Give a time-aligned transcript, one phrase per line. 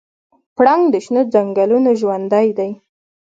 [0.55, 2.71] پړانګ د شنو ځنګلونو ژوندی دی.